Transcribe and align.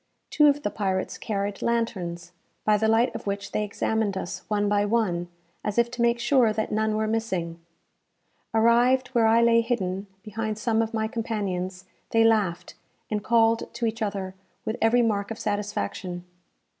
Two 0.31 0.47
of 0.47 0.63
the 0.63 0.71
pirates 0.71 1.19
carried 1.19 1.61
lanterns, 1.61 2.31
by 2.65 2.75
the 2.75 2.87
light 2.87 3.13
of 3.13 3.27
which 3.27 3.51
they 3.51 3.63
examined 3.63 4.17
us 4.17 4.41
one 4.47 4.67
by 4.67 4.83
one, 4.83 5.27
as 5.63 5.77
if 5.77 5.91
to 5.91 6.01
make 6.01 6.17
sure 6.19 6.51
that 6.51 6.71
none 6.71 6.95
were 6.95 7.05
missing. 7.05 7.59
Arrived 8.51 9.09
where 9.09 9.27
I 9.27 9.43
lay 9.43 9.61
hidden 9.61 10.07
behind 10.23 10.57
some 10.57 10.81
of 10.81 10.91
my 10.95 11.07
companions, 11.07 11.85
they 12.09 12.23
laughed, 12.23 12.73
and 13.11 13.23
called 13.23 13.71
to 13.75 13.85
each 13.85 14.01
other 14.01 14.33
with 14.65 14.75
every 14.81 15.03
mark 15.03 15.29
of 15.29 15.37
satisfaction. 15.37 16.25